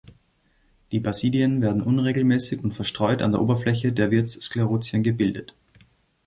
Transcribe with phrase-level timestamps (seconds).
[0.91, 5.53] Die Basidien werden unregelmäßig und verstreut an der Oberfläche der Wirts-Sklerotien gebildet.